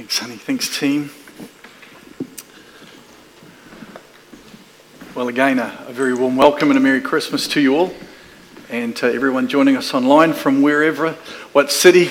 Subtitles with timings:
[0.00, 0.36] Thanks, honey.
[0.36, 1.10] Thanks, team.
[5.14, 7.92] Well, again, a, a, very warm welcome and a Merry Christmas to you all,
[8.70, 11.12] and to everyone joining us online from wherever,
[11.52, 12.08] what city,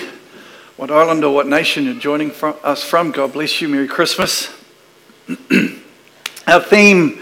[0.78, 3.10] what island, or what nation you're joining from, us from.
[3.10, 3.68] God bless you.
[3.68, 4.56] Merry Christmas.
[6.46, 7.16] Our theme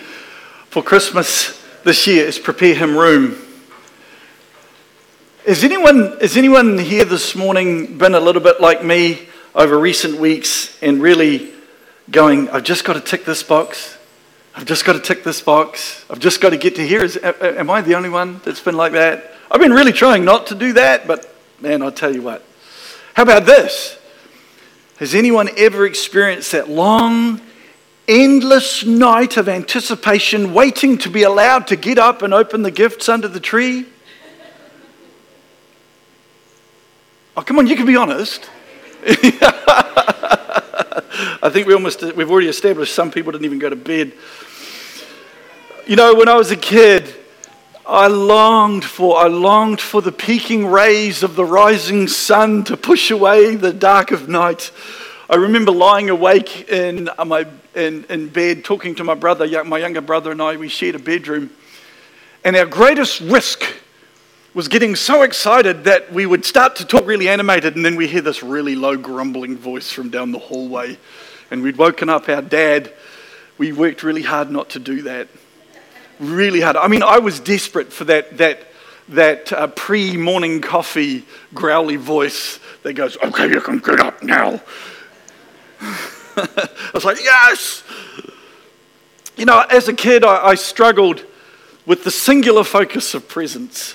[0.70, 3.38] for Christmas this year is Prepare Him Room.
[5.46, 9.27] Is anyone, is anyone here this morning been a little bit like me
[9.58, 11.52] over recent weeks and really
[12.12, 13.98] going, I've just got to tick this box?
[14.56, 16.06] I've just got to tick this box.
[16.12, 17.04] I've just got to get to here.
[17.04, 19.34] Is, am I the only one that's been like that?
[19.50, 22.46] I've been really trying not to do that, but man, I'll tell you what.
[23.16, 23.98] How about this?
[24.98, 27.42] Has anyone ever experienced that long,
[28.08, 33.10] endless night of anticipation, waiting to be allowed to get up and open the gifts
[33.10, 33.88] under the tree?
[37.36, 38.50] Oh, come on, you can be honest.
[41.42, 44.14] I think we almost, we've already established some people didn't even go to bed.
[45.86, 47.14] You know, when I was a kid,
[47.86, 53.12] I longed for, I longed for the peeking rays of the rising sun to push
[53.12, 54.72] away the dark of night.
[55.30, 59.78] I remember lying awake in, uh, my, in, in bed talking to my brother, my
[59.78, 61.50] younger brother and I, we shared a bedroom.
[62.44, 63.64] And our greatest risk
[64.58, 68.08] was getting so excited that we would start to talk really animated, and then we
[68.08, 70.98] hear this really low grumbling voice from down the hallway.
[71.52, 72.92] And we'd woken up our dad.
[73.60, 75.28] We worked really hard not to do that.
[76.20, 76.76] Really hard.
[76.76, 78.62] I mean, I was desperate for that, that,
[79.10, 84.60] that uh, pre morning coffee growly voice that goes, Okay, you can get up now.
[86.36, 87.84] I was like, Yes!
[89.36, 91.24] You know, as a kid, I, I struggled
[91.86, 93.94] with the singular focus of presence.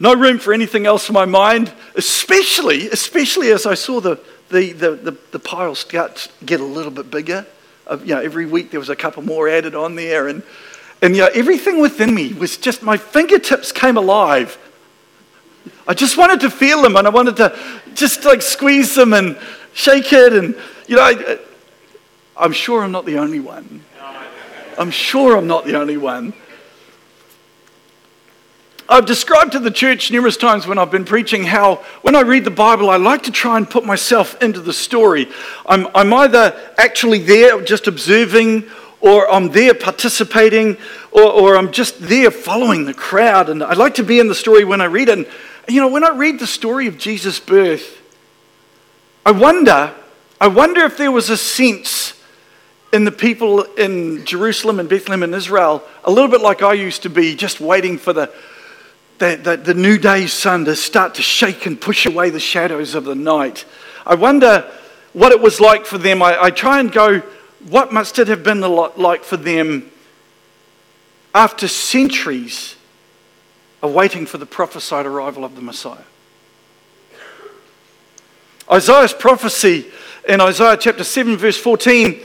[0.00, 4.72] No room for anything else in my mind, especially, especially as I saw the, the,
[4.72, 7.46] the, the, the pile start get a little bit bigger.
[7.86, 10.28] Uh, you know, every week there was a couple more added on there.
[10.28, 10.42] And,
[11.02, 14.56] and you know, everything within me was just, my fingertips came alive.
[15.86, 17.58] I just wanted to feel them and I wanted to
[17.92, 19.38] just like squeeze them and
[19.74, 20.32] shake it.
[20.32, 20.56] And,
[20.86, 21.38] you know, I,
[22.38, 23.84] I'm sure I'm not the only one.
[24.78, 26.32] I'm sure I'm not the only one.
[28.90, 32.42] I've described to the church numerous times when I've been preaching how when I read
[32.42, 35.28] the Bible, I like to try and put myself into the story.
[35.64, 38.64] I'm, I'm either actually there just observing,
[39.00, 40.76] or I'm there participating,
[41.12, 43.48] or, or I'm just there following the crowd.
[43.48, 45.18] And I like to be in the story when I read it.
[45.18, 45.26] And,
[45.68, 48.02] you know, when I read the story of Jesus' birth,
[49.24, 49.94] I wonder,
[50.40, 52.14] I wonder if there was a sense
[52.92, 57.04] in the people in Jerusalem and Bethlehem and Israel, a little bit like I used
[57.04, 58.32] to be, just waiting for the
[59.20, 62.94] the, the, the new day's sun to start to shake and push away the shadows
[62.94, 63.66] of the night.
[64.06, 64.68] I wonder
[65.12, 66.22] what it was like for them.
[66.22, 67.20] I, I try and go,
[67.68, 69.90] what must it have been like for them
[71.34, 72.76] after centuries
[73.82, 75.98] of waiting for the prophesied arrival of the Messiah?
[78.72, 79.86] Isaiah's prophecy
[80.26, 82.20] in Isaiah chapter 7, verse 14,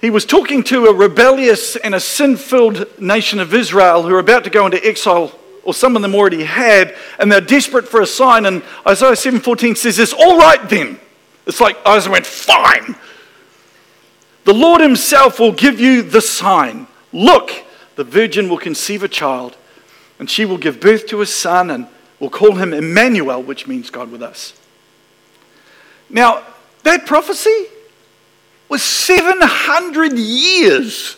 [0.00, 4.18] he was talking to a rebellious and a sin filled nation of Israel who are
[4.18, 8.00] about to go into exile or some of them already had, and they're desperate for
[8.00, 8.46] a sign.
[8.46, 11.00] And Isaiah 7:14 says this, all right then.
[11.46, 12.96] It's like Isaiah went, fine.
[14.44, 16.86] The Lord Himself will give you the sign.
[17.12, 17.50] Look,
[17.96, 19.56] the virgin will conceive a child,
[20.18, 21.86] and she will give birth to a son, and
[22.18, 24.54] will call him Emmanuel, which means God with us.
[26.08, 26.42] Now,
[26.82, 27.66] that prophecy
[28.68, 31.16] was 700 years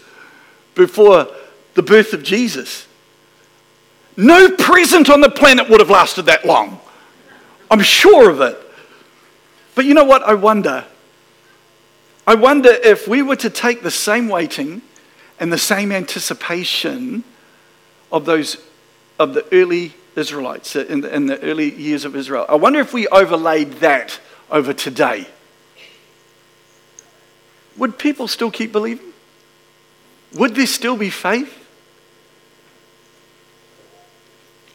[0.74, 1.28] before
[1.74, 2.85] the birth of Jesus.
[4.16, 6.80] No present on the planet would have lasted that long.
[7.70, 8.58] I'm sure of it.
[9.74, 10.22] But you know what?
[10.22, 10.84] I wonder.
[12.26, 14.82] I wonder if we were to take the same waiting
[15.38, 17.24] and the same anticipation
[18.10, 18.56] of those
[19.18, 22.46] of the early Israelites uh, in the, in the early years of Israel.
[22.48, 24.18] I wonder if we overlaid that
[24.50, 25.26] over today.
[27.76, 29.12] Would people still keep believing?
[30.34, 31.65] Would there still be faith?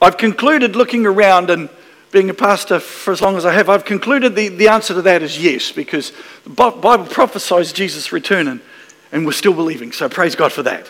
[0.01, 1.69] I've concluded looking around and
[2.12, 5.01] being a pastor for as long as I have, I've concluded the, the answer to
[5.03, 6.12] that is yes, because
[6.44, 8.62] the Bible prophesies Jesus' return and,
[9.12, 9.92] and we're still believing.
[9.92, 10.89] So praise God for that.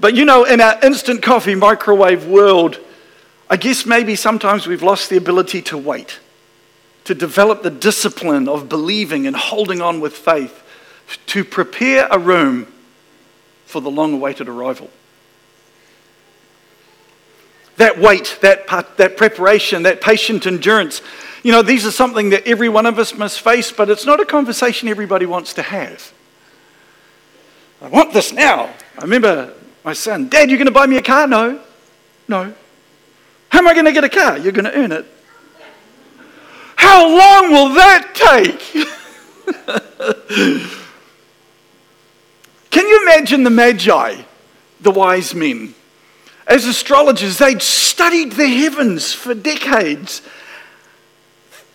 [0.00, 2.78] But you know, in our instant coffee microwave world,
[3.48, 6.18] I guess maybe sometimes we've lost the ability to wait,
[7.04, 10.62] to develop the discipline of believing and holding on with faith,
[11.26, 12.66] to prepare a room
[13.64, 14.90] for the long awaited arrival
[17.78, 18.66] that wait, that,
[18.96, 21.00] that preparation, that patient endurance
[21.42, 24.20] You know, these are something that every one of us must face, but it's not
[24.20, 26.12] a conversation everybody wants to have.
[27.80, 28.74] I want this now.
[28.98, 29.54] I remember
[29.84, 31.26] my son, Dad, you're going to buy me a car?
[31.26, 31.60] No.
[32.26, 32.52] No.
[33.50, 34.36] How am I going to get a car?
[34.36, 35.06] You're going to earn it.
[36.74, 38.60] How long will that take?
[42.70, 44.22] Can you imagine the Magi,
[44.80, 45.74] the wise men?
[46.48, 50.22] As astrologers, they'd studied the heavens for decades.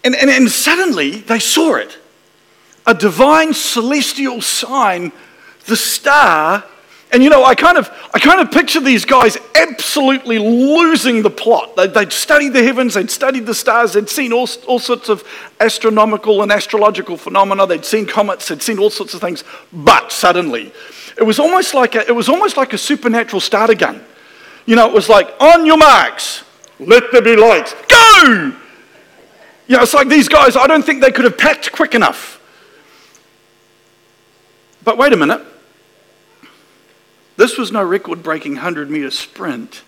[0.03, 1.97] And, and, and suddenly they saw it
[2.85, 5.13] a divine celestial sign,
[5.67, 6.65] the star
[7.13, 11.29] and you know, I kind of, I kind of picture these guys absolutely losing the
[11.29, 11.75] plot.
[11.75, 15.23] They'd, they'd studied the heavens, they'd studied the stars, they'd seen all, all sorts of
[15.59, 19.43] astronomical and astrological phenomena, they'd seen comets, they'd seen all sorts of things.
[19.71, 20.73] But suddenly,
[21.15, 24.03] it was almost like a, it was almost like a supernatural starter gun.
[24.65, 26.43] You know, it was like, on your marks,
[26.79, 28.53] let there be light, go!
[29.67, 32.39] You know, it's like these guys, I don't think they could have packed quick enough.
[34.83, 35.41] But wait a minute.
[37.35, 39.83] This was no record breaking 100 meter sprint.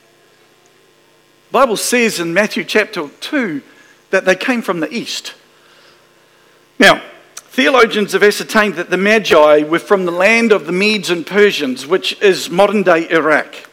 [1.49, 3.61] The Bible says in Matthew chapter 2
[4.09, 5.35] that they came from the east.
[6.79, 7.01] Now,
[7.35, 11.85] theologians have ascertained that the Magi were from the land of the Medes and Persians,
[11.85, 13.69] which is modern day Iraq.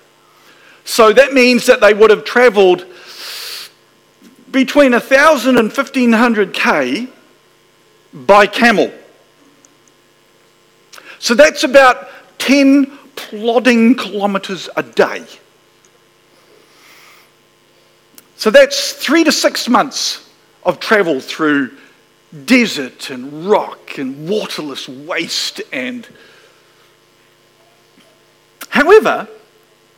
[0.84, 2.86] So that means that they would have traveled
[4.50, 7.08] between 1,000 and 1,500 K
[8.12, 8.92] by camel.
[11.18, 12.08] So that's about
[12.38, 15.24] 10 plodding kilometres a day.
[18.36, 20.28] So that's three to six months
[20.64, 21.76] of travel through
[22.44, 26.08] desert and rock and waterless waste and
[28.68, 29.28] however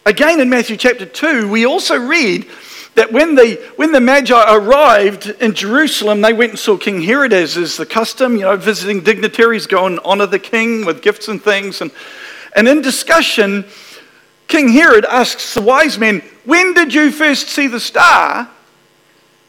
[0.07, 2.47] again in matthew chapter 2 we also read
[2.95, 7.33] that when the, when the magi arrived in jerusalem they went and saw king herod
[7.33, 11.29] as is the custom you know visiting dignitaries go and honor the king with gifts
[11.29, 11.91] and things and
[12.55, 13.65] and in discussion,
[14.47, 18.49] King Herod asks the wise men, When did you first see the star?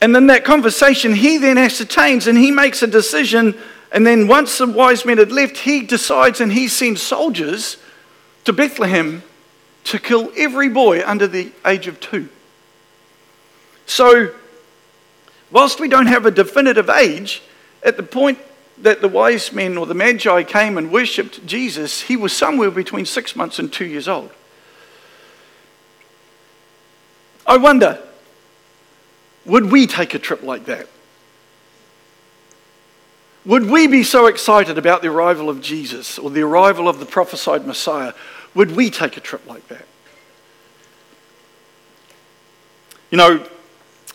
[0.01, 3.55] And in that conversation, he then ascertains and he makes a decision.
[3.91, 7.77] And then once the wise men had left, he decides and he sends soldiers
[8.43, 9.23] to Bethlehem
[9.85, 12.29] to kill every boy under the age of two.
[13.85, 14.33] So,
[15.51, 17.41] whilst we don't have a definitive age,
[17.83, 18.39] at the point
[18.79, 23.05] that the wise men or the magi came and worshipped Jesus, he was somewhere between
[23.05, 24.31] six months and two years old.
[27.47, 27.99] I wonder,
[29.45, 30.87] would we take a trip like that?
[33.45, 37.05] Would we be so excited about the arrival of Jesus or the arrival of the
[37.05, 38.13] prophesied Messiah?
[38.55, 39.85] Would we take a trip like that?
[43.11, 43.47] You know,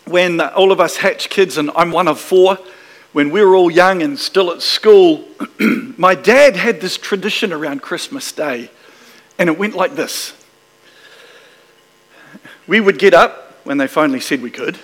[0.05, 2.57] when all of us hatch kids, and I'm one of four,
[3.13, 5.25] when we were all young and still at school,
[5.97, 8.69] my dad had this tradition around Christmas Day,
[9.37, 10.33] and it went like this.
[12.67, 14.77] We would get up when they finally said we could.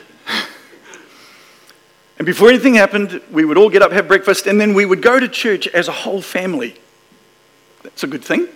[2.18, 5.02] And before anything happened, we would all get up, have breakfast, and then we would
[5.02, 6.76] go to church as a whole family.
[7.84, 8.48] That's a good thing.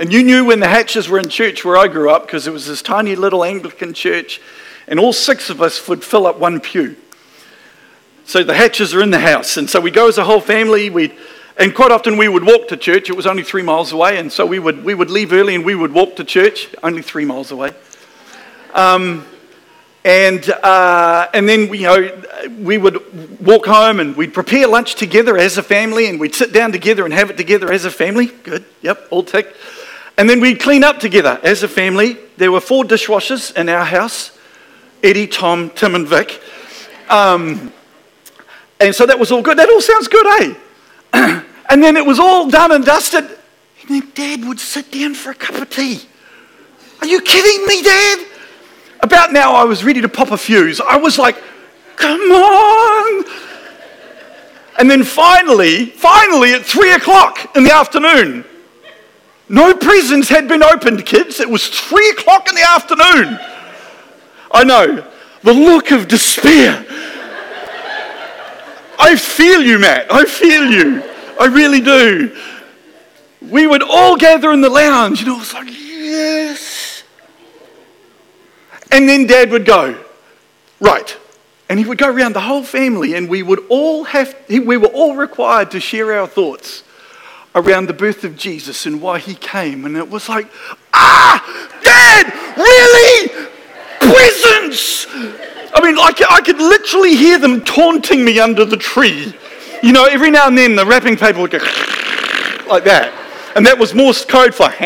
[0.00, 2.54] And you knew when the Hatches were in church where I grew up because it
[2.54, 4.40] was this tiny little Anglican church,
[4.88, 6.96] and all six of us would fill up one pew.
[8.24, 9.58] So the hatches are in the house.
[9.58, 10.88] And so we go as a whole family.
[10.88, 11.12] We,
[11.58, 13.10] and quite often we would walk to church.
[13.10, 14.16] It was only three miles away.
[14.16, 17.02] And so we would, we would leave early and we would walk to church, only
[17.02, 17.72] three miles away.
[18.72, 19.26] Um,
[20.02, 22.22] and, uh, and then, you know,
[22.58, 26.54] we would walk home and we'd prepare lunch together as a family and we'd sit
[26.54, 28.26] down together and have it together as a family.
[28.28, 28.64] Good.
[28.80, 29.54] Yep, all tick.
[30.18, 32.18] And then we'd clean up together as a family.
[32.36, 34.32] There were four dishwashers in our house
[35.02, 36.42] Eddie, Tom, Tim, and Vic.
[37.08, 37.72] Um,
[38.80, 39.58] and so that was all good.
[39.58, 40.54] That all sounds good, eh?
[41.70, 43.24] and then it was all done and dusted.
[43.24, 46.00] And then Dad would sit down for a cup of tea.
[47.00, 48.26] Are you kidding me, Dad?
[49.00, 50.80] About now, I was ready to pop a fuse.
[50.80, 51.36] I was like,
[51.96, 53.24] come on.
[54.78, 58.44] And then finally, finally, at three o'clock in the afternoon,
[59.50, 61.40] no prisons had been opened, kids.
[61.40, 63.38] It was three o'clock in the afternoon.
[64.50, 65.06] I know,
[65.42, 66.86] the look of despair
[69.00, 70.12] I feel you, Matt.
[70.12, 71.02] I feel you.
[71.40, 72.36] I really do.
[73.40, 77.02] We would all gather in the lounge, you know, it's like, yes.
[78.92, 79.98] And then dad would go,
[80.80, 81.16] right.
[81.70, 84.88] And he would go around the whole family, and we would all have, we were
[84.88, 86.82] all required to share our thoughts
[87.54, 89.84] around the birth of Jesus and why he came.
[89.84, 90.48] And it was like,
[90.94, 93.28] ah, dad, really?
[94.00, 95.06] Prince!
[95.72, 99.34] I mean, I, I could literally hear them taunting me under the tree.
[99.82, 101.58] You know, every now and then the wrapping paper would go
[102.68, 103.12] like that.
[103.56, 104.64] And that was Morse code for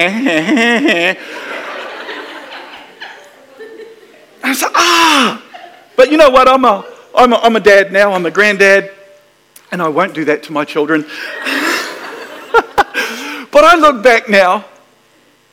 [4.46, 5.42] I said, ah!
[5.96, 6.48] But you know what?
[6.48, 8.92] I'm a, I'm, a, I'm a dad now, I'm a granddad,
[9.70, 11.06] and I won't do that to my children.
[13.54, 14.64] but I look back now,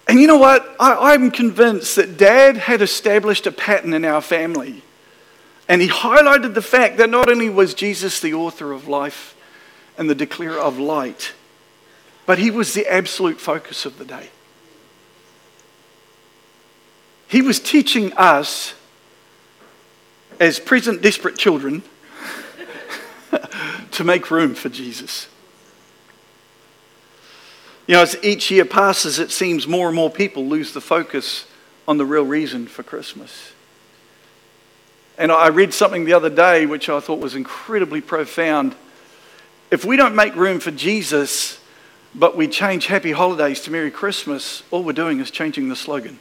[0.07, 0.75] and you know what?
[0.79, 4.81] I, I'm convinced that dad had established a pattern in our family.
[5.67, 9.35] And he highlighted the fact that not only was Jesus the author of life
[9.99, 11.33] and the declarer of light,
[12.25, 14.31] but he was the absolute focus of the day.
[17.27, 18.73] He was teaching us,
[20.39, 21.83] as present desperate children,
[23.91, 25.27] to make room for Jesus.
[27.91, 31.45] You know, as each year passes, it seems more and more people lose the focus
[31.89, 33.51] on the real reason for Christmas.
[35.17, 38.75] And I read something the other day which I thought was incredibly profound.
[39.71, 41.59] If we don't make room for Jesus,
[42.15, 46.17] but we change Happy Holidays to Merry Christmas, all we're doing is changing the slogan.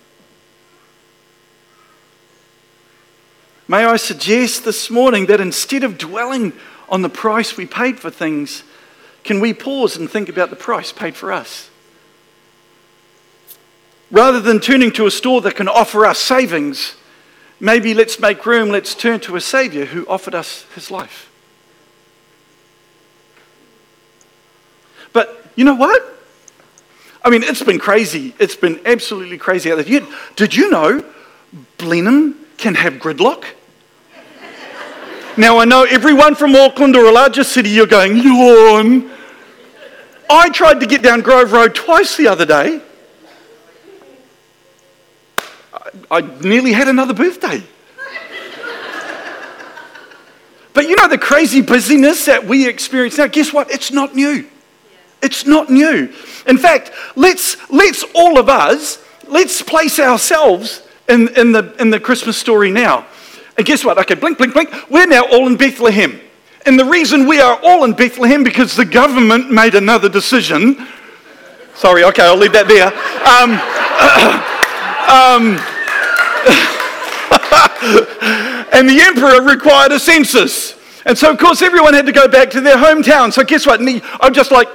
[3.68, 6.52] May I suggest this morning that instead of dwelling
[6.88, 8.64] on the price we paid for things,
[9.24, 11.70] can we pause and think about the price paid for us?
[14.10, 16.96] Rather than turning to a store that can offer us savings,
[17.60, 21.30] maybe let's make room, let's turn to a Savior who offered us his life.
[25.12, 26.18] But you know what?
[27.24, 28.34] I mean, it's been crazy.
[28.38, 30.06] It's been absolutely crazy out there.
[30.36, 31.04] Did you know
[31.78, 33.44] Blenheim can have gridlock?
[35.36, 39.10] Now, I know everyone from Auckland or a larger city, you're going, yawn.
[40.28, 42.80] I tried to get down Grove Road twice the other day.
[46.10, 47.62] I nearly had another birthday.
[50.72, 53.28] but you know the crazy busyness that we experience now?
[53.28, 53.70] Guess what?
[53.70, 54.48] It's not new.
[55.22, 56.12] It's not new.
[56.46, 62.00] In fact, let's, let's all of us, let's place ourselves in, in, the, in the
[62.00, 63.06] Christmas story now.
[63.60, 63.98] And guess what?
[63.98, 64.70] Okay, blink, blink, blink.
[64.88, 66.18] We're now all in Bethlehem.
[66.64, 70.88] And the reason we are all in Bethlehem because the government made another decision.
[71.74, 72.86] Sorry, okay, I'll leave that there.
[72.88, 73.50] Um,
[75.12, 75.60] um,
[78.72, 80.74] and the emperor required a census.
[81.04, 83.30] And so, of course, everyone had to go back to their hometown.
[83.30, 83.82] So, guess what?
[84.22, 84.68] I'm just like,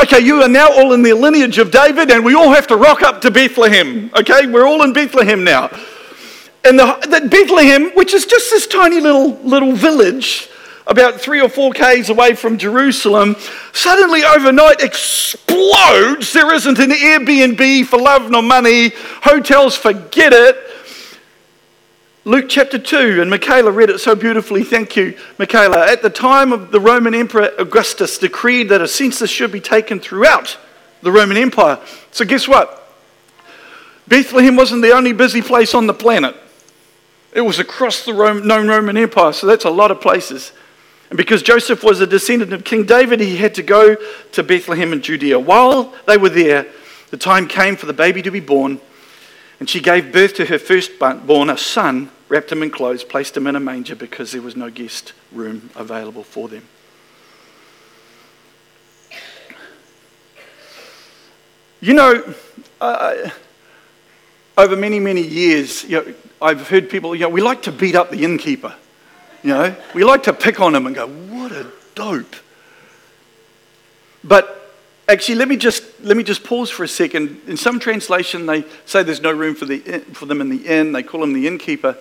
[0.00, 2.76] okay, you are now all in the lineage of David, and we all have to
[2.76, 4.12] rock up to Bethlehem.
[4.16, 5.70] Okay, we're all in Bethlehem now.
[6.68, 10.50] And the, the Bethlehem, which is just this tiny little, little village,
[10.86, 13.36] about three or four k's away from Jerusalem,
[13.72, 16.34] suddenly overnight explodes.
[16.34, 18.90] There isn't an Airbnb for love nor money.
[19.22, 20.58] Hotels, forget it.
[22.26, 24.62] Luke chapter 2, and Michaela read it so beautifully.
[24.62, 25.90] Thank you, Michaela.
[25.90, 30.00] At the time of the Roman Emperor Augustus decreed that a census should be taken
[30.00, 30.58] throughout
[31.00, 31.78] the Roman Empire.
[32.10, 32.92] So, guess what?
[34.06, 36.36] Bethlehem wasn't the only busy place on the planet.
[37.38, 40.50] It was across the Rome, known Roman Empire, so that's a lot of places.
[41.08, 43.94] And because Joseph was a descendant of King David, he had to go
[44.32, 45.38] to Bethlehem in Judea.
[45.38, 46.66] While they were there,
[47.10, 48.80] the time came for the baby to be born,
[49.60, 53.46] and she gave birth to her firstborn, a son, wrapped him in clothes, placed him
[53.46, 56.64] in a manger because there was no guest room available for them.
[61.80, 62.34] You know,
[62.80, 63.30] uh,
[64.58, 67.94] over many, many years, you know, I've heard people, you know, we like to beat
[67.94, 68.74] up the innkeeper.
[69.42, 72.36] You know, we like to pick on him and go, what a dope.
[74.22, 74.58] But
[75.08, 77.40] Actually, let me just let me just pause for a second.
[77.46, 79.78] In some translation, they say there's no room for the
[80.12, 80.92] for them in the inn.
[80.92, 81.96] They call him the innkeeper,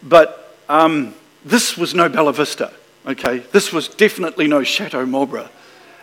[0.00, 1.12] but um,
[1.44, 2.72] this was no Bella Vista.
[3.04, 5.48] Okay, this was definitely no Chateau Marlborough,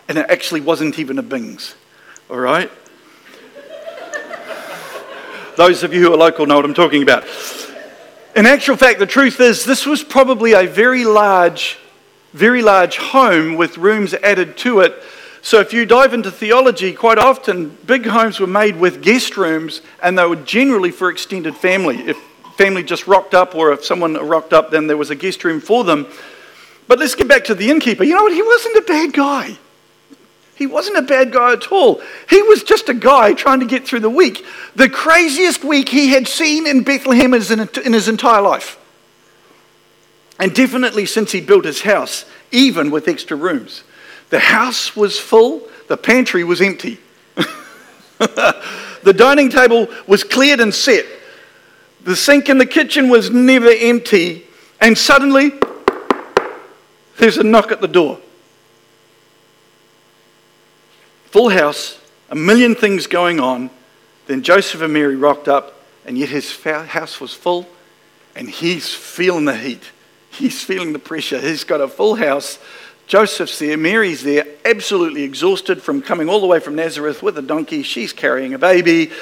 [0.06, 1.76] and it actually wasn't even a Bings.
[2.28, 2.70] All right.
[5.60, 7.24] Those of you who are local know what I'm talking about.
[8.34, 11.78] In actual fact, the truth is, this was probably a very large,
[12.32, 15.02] very large home with rooms added to it
[15.42, 19.80] so, if you dive into theology, quite often big homes were made with guest rooms
[20.02, 21.96] and they were generally for extended family.
[21.96, 22.18] If
[22.56, 25.60] family just rocked up or if someone rocked up, then there was a guest room
[25.60, 26.06] for them.
[26.88, 28.04] But let's get back to the innkeeper.
[28.04, 28.34] You know what?
[28.34, 29.56] He wasn't a bad guy.
[30.60, 32.02] He wasn't a bad guy at all.
[32.28, 34.44] He was just a guy trying to get through the week.
[34.76, 38.78] The craziest week he had seen in Bethlehem in his entire life.
[40.38, 43.84] And definitely since he built his house, even with extra rooms.
[44.28, 46.98] The house was full, the pantry was empty.
[48.18, 51.06] the dining table was cleared and set.
[52.02, 54.44] The sink in the kitchen was never empty,
[54.78, 55.52] and suddenly
[57.16, 58.18] there's a knock at the door.
[61.30, 63.70] Full house, a million things going on.
[64.26, 67.68] Then Joseph and Mary rocked up, and yet his house was full,
[68.34, 69.82] and he's feeling the heat.
[70.30, 71.40] He's feeling the pressure.
[71.40, 72.58] He's got a full house.
[73.06, 77.42] Joseph's there, Mary's there, absolutely exhausted from coming all the way from Nazareth with a
[77.42, 77.82] donkey.
[77.84, 79.12] She's carrying a baby.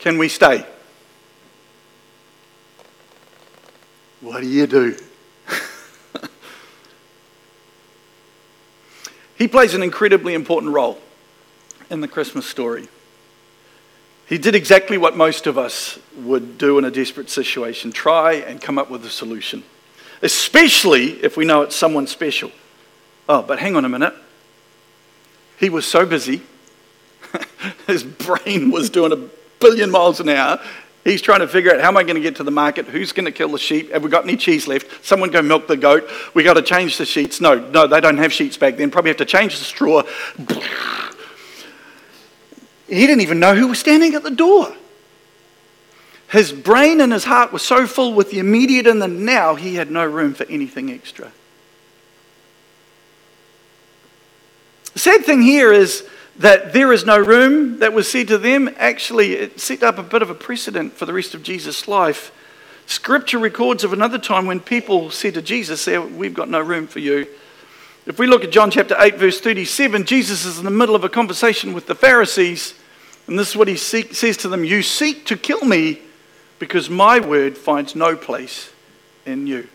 [0.00, 0.66] Can we stay?
[4.20, 4.96] What do you do?
[9.36, 11.00] he plays an incredibly important role
[11.90, 12.88] in the Christmas story.
[14.28, 18.60] He did exactly what most of us would do in a desperate situation try and
[18.60, 19.64] come up with a solution,
[20.20, 22.52] especially if we know it's someone special.
[23.28, 24.14] Oh, but hang on a minute.
[25.58, 26.42] He was so busy,
[27.86, 29.28] his brain was doing a
[29.60, 30.60] billion miles an hour.
[31.04, 32.86] He's trying to figure out how am I going to get to the market?
[32.86, 33.92] Who's going to kill the sheep?
[33.92, 35.04] Have we got any cheese left?
[35.04, 36.08] Someone go milk the goat.
[36.34, 37.40] We got to change the sheets.
[37.40, 38.90] No, no, they don't have sheets back then.
[38.90, 40.02] Probably have to change the straw.
[42.88, 44.74] He didn't even know who was standing at the door.
[46.30, 49.76] His brain and his heart were so full with the immediate and the now, he
[49.76, 51.32] had no room for anything extra.
[54.92, 56.06] The sad thing here is
[56.38, 58.68] that there is no room that was said to them.
[58.76, 62.32] Actually, it set up a bit of a precedent for the rest of Jesus' life.
[62.86, 67.00] Scripture records of another time when people said to Jesus, We've got no room for
[67.00, 67.26] you.
[68.08, 71.04] If we look at John chapter 8, verse 37, Jesus is in the middle of
[71.04, 72.72] a conversation with the Pharisees,
[73.26, 76.00] and this is what he seek, says to them You seek to kill me
[76.58, 78.72] because my word finds no place
[79.26, 79.68] in you.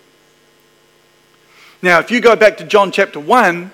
[1.84, 3.72] Now, if you go back to John chapter 1,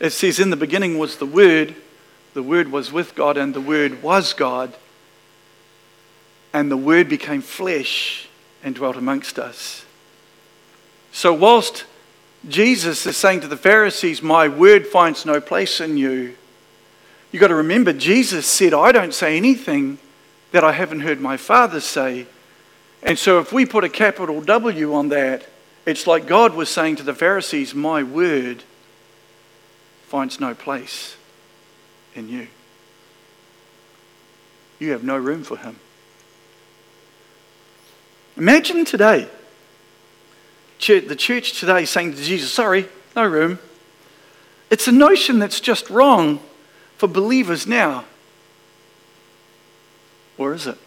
[0.00, 1.76] it says, In the beginning was the Word,
[2.32, 4.74] the Word was with God, and the Word was God.
[6.52, 8.28] And the Word became flesh
[8.60, 9.84] and dwelt amongst us.
[11.12, 11.84] So, whilst
[12.48, 16.36] Jesus is saying to the Pharisees, My word finds no place in you,
[17.32, 19.98] you've got to remember, Jesus said, I don't say anything
[20.52, 22.26] that I haven't heard my Father say.
[23.02, 25.46] And so, if we put a capital W on that,
[25.86, 28.62] it's like God was saying to the Pharisees, My word
[30.06, 31.16] finds no place
[32.14, 32.48] in you.
[34.78, 35.78] You have no room for him.
[38.36, 39.28] Imagine today,
[40.78, 43.58] the church today saying to Jesus, Sorry, no room.
[44.70, 46.40] It's a notion that's just wrong
[46.96, 48.04] for believers now.
[50.36, 50.78] Or is it?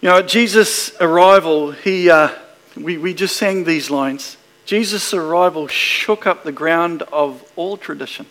[0.00, 2.10] You know, at Jesus' arrival, he.
[2.10, 2.30] Uh,
[2.76, 4.36] we, we just sang these lines.
[4.64, 8.26] Jesus' arrival shook up the ground of all tradition.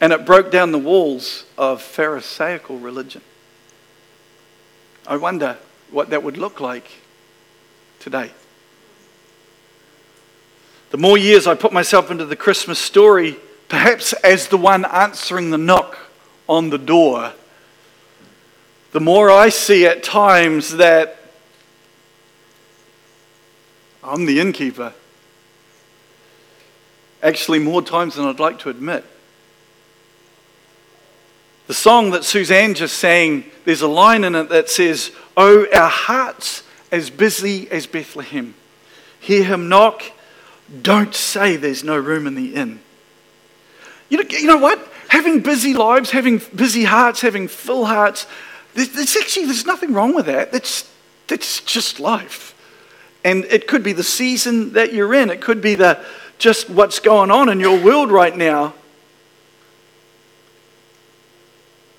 [0.00, 3.22] And it broke down the walls of Pharisaical religion.
[5.06, 5.56] I wonder
[5.90, 6.90] what that would look like
[8.00, 8.30] today.
[10.90, 13.36] The more years I put myself into the Christmas story,
[13.68, 15.98] perhaps as the one answering the knock
[16.48, 17.32] on the door,
[18.92, 21.18] the more I see at times that
[24.02, 24.92] I'm the innkeeper.
[27.22, 29.04] Actually, more times than I'd like to admit.
[31.66, 35.88] The song that Suzanne just sang, there's a line in it that says, Oh, our
[35.88, 38.54] hearts as busy as Bethlehem.
[39.20, 40.02] Hear him knock.
[40.82, 42.80] Don't say there's no room in the inn.
[44.08, 44.78] You know, you know what?
[45.08, 48.26] Having busy lives, having busy hearts, having full hearts,
[48.74, 50.52] there's, there's actually there's nothing wrong with that.
[50.52, 50.90] That's,
[51.26, 52.54] that's just life.
[53.24, 56.04] And it could be the season that you're in, it could be the,
[56.38, 58.74] just what's going on in your world right now.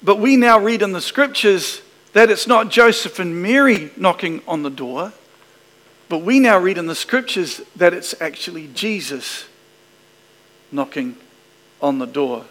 [0.08, 1.82] But we now read in the scriptures
[2.14, 5.12] that it's not Joseph and Mary knocking on the door,
[6.08, 9.48] but we now read in the scriptures that it's actually Jesus
[10.72, 11.18] knocking
[11.82, 12.46] on the door.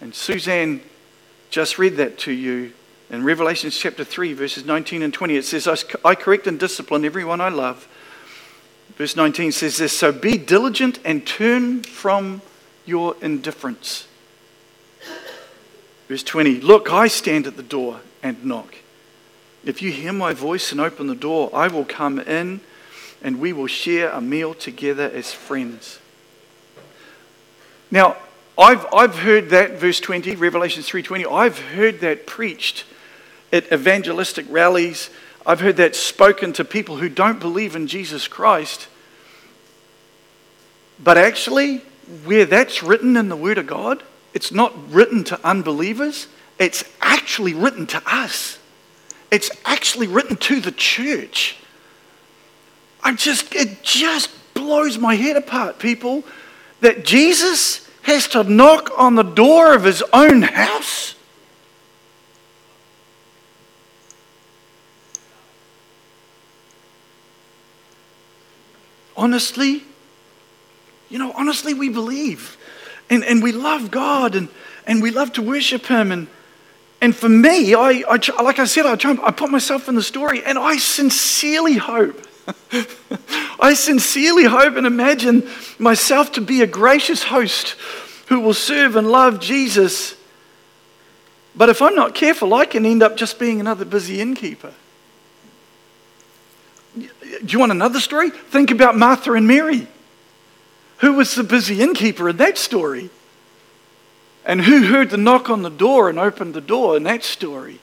[0.00, 0.80] And Suzanne
[1.50, 2.72] just read that to you
[3.10, 5.68] in Revelation chapter 3, verses 19 and 20, it says,
[6.02, 7.86] I correct and discipline everyone I love.
[8.96, 12.40] Verse 19 says this So be diligent and turn from
[12.86, 14.06] your indifference.
[16.08, 18.76] Verse 20 Look, I stand at the door and knock.
[19.64, 22.60] If you hear my voice and open the door, I will come in
[23.22, 25.98] and we will share a meal together as friends.
[27.90, 28.16] Now,
[28.58, 32.84] I've, I've heard that, verse 20, Revelation 3.20, I've heard that preached
[33.52, 35.10] at evangelistic rallies.
[35.46, 38.88] I've heard that spoken to people who don't believe in Jesus Christ.
[41.02, 41.78] But actually,
[42.24, 44.02] where that's written in the Word of God,
[44.34, 46.26] it's not written to unbelievers,
[46.58, 48.58] it's actually written to us.
[49.30, 51.56] It's actually written to the church.
[53.02, 56.24] I just, it just blows my head apart, people,
[56.80, 61.14] that Jesus has to knock on the door of his own house.
[69.16, 69.82] Honestly,
[71.08, 72.56] you know, honestly, we believe
[73.10, 74.48] and, and we love God and,
[74.86, 76.12] and we love to worship Him.
[76.12, 76.28] And,
[77.00, 80.02] and for me, I, I, like I said, I, try, I put myself in the
[80.02, 82.20] story and I sincerely hope
[83.60, 87.76] I sincerely hope and imagine myself to be a gracious host
[88.26, 90.16] who will serve and love Jesus.
[91.54, 94.72] But if I'm not careful, I can end up just being another busy innkeeper.
[96.96, 97.08] Do
[97.46, 98.30] you want another story?
[98.30, 99.86] Think about Martha and Mary.
[101.04, 103.10] Who was the busy innkeeper in that story?
[104.42, 107.78] And who heard the knock on the door and opened the door in that story?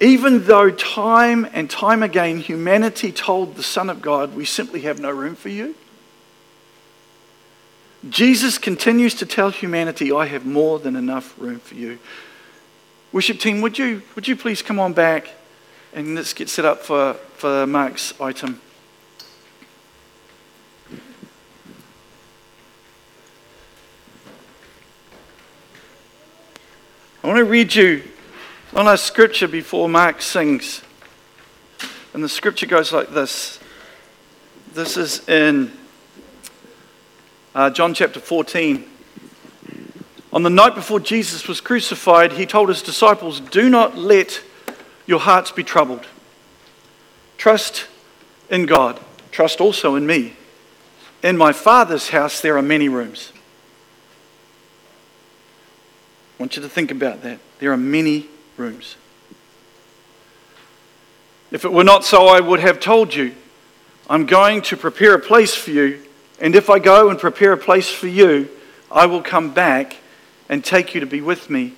[0.00, 4.98] Even though time and time again humanity told the Son of God, we simply have
[4.98, 5.76] no room for you,
[8.10, 12.00] Jesus continues to tell humanity, I have more than enough room for you.
[13.12, 15.28] Worship team, would you, would you please come on back
[15.92, 18.60] and let's get set up for, for Mark's item.
[27.24, 28.02] I want to read you
[28.74, 30.82] on a scripture before Mark sings.
[32.12, 33.58] And the scripture goes like this.
[34.74, 35.72] This is in
[37.54, 38.84] uh, John chapter 14.
[40.34, 44.42] On the night before Jesus was crucified, he told his disciples, Do not let
[45.06, 46.06] your hearts be troubled.
[47.38, 47.86] Trust
[48.50, 49.00] in God.
[49.30, 50.34] Trust also in me.
[51.22, 53.32] In my Father's house, there are many rooms.
[56.38, 57.38] I want you to think about that.
[57.60, 58.96] There are many rooms.
[61.50, 63.34] If it were not so, I would have told you,
[64.10, 66.02] I'm going to prepare a place for you.
[66.40, 68.48] And if I go and prepare a place for you,
[68.90, 69.96] I will come back
[70.48, 71.74] and take you to be with me,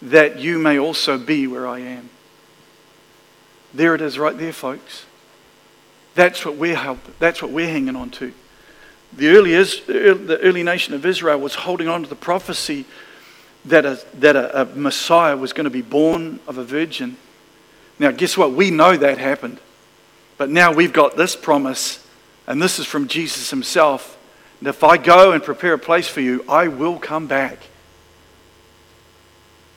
[0.00, 2.08] that you may also be where I am.
[3.74, 5.04] There it is, right there, folks.
[6.14, 7.14] That's what we're helping.
[7.18, 8.32] That's what we're hanging on to.
[9.12, 12.84] The early, the early nation of Israel was holding on to the prophecy
[13.64, 17.16] that a, that a, a Messiah was going to be born of a virgin.
[17.98, 18.52] Now, guess what?
[18.52, 19.58] We know that happened.
[20.36, 22.04] But now we've got this promise,
[22.46, 24.18] and this is from Jesus himself.
[24.58, 27.58] And if I go and prepare a place for you, I will come back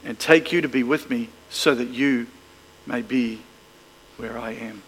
[0.04, 2.28] and take you to be with me so that you
[2.86, 3.42] may be
[4.18, 4.82] where I am.